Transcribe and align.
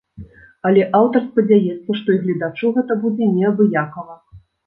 Але 0.69 0.81
аўтар 0.99 1.21
спадзяецца, 1.25 1.97
што 2.01 2.15
і 2.17 2.17
гледачу 2.23 2.73
гэта 2.79 2.99
будзе 3.05 3.31
неабыякава. 3.37 4.13